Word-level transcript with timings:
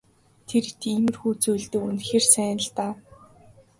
Тэр 0.47 0.65
иймэрхүү 0.89 1.31
зүйлдээ 1.43 1.81
үнэхээр 1.87 2.25
сайн 2.33 2.57
л 2.65 2.67
даа. 2.75 2.93